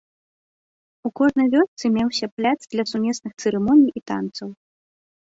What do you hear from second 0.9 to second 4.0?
У кожнай вёсцы меўся пляц для сумесных цырымоній